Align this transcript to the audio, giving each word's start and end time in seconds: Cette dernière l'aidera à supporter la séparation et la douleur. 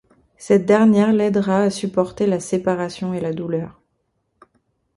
Cette 0.35 0.65
dernière 0.65 1.13
l'aidera 1.13 1.59
à 1.61 1.69
supporter 1.69 2.25
la 2.25 2.39
séparation 2.39 3.13
et 3.13 3.19
la 3.21 3.33
douleur. 3.33 3.79